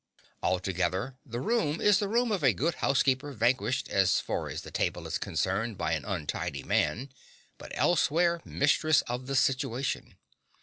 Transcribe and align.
Altogether 0.41 1.15
the 1.23 1.39
room 1.39 1.79
is 1.79 1.99
the 1.99 2.07
room 2.07 2.31
of 2.31 2.41
a 2.43 2.53
good 2.55 2.73
housekeeper, 2.81 3.33
vanquished, 3.33 3.87
as 3.87 4.19
far 4.19 4.49
as 4.49 4.63
the 4.63 4.71
table 4.71 5.05
is 5.05 5.19
concerned, 5.19 5.77
by 5.77 5.91
an 5.91 6.05
untidy 6.05 6.63
man, 6.63 7.11
but 7.59 7.71
elsewhere 7.75 8.41
mistress 8.43 9.01
of 9.03 9.27
the 9.27 9.35
situation. 9.35 10.15